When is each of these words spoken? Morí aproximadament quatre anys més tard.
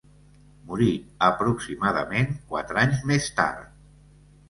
Morí 0.71 0.87
aproximadament 1.27 2.35
quatre 2.55 2.85
anys 2.89 3.09
més 3.15 3.33
tard. 3.43 3.73